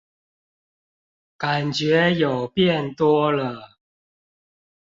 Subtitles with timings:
[1.37, 3.77] 感覺有變多了